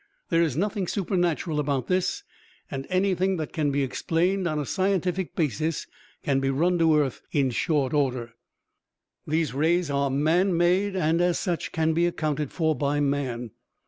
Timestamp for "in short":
7.31-7.93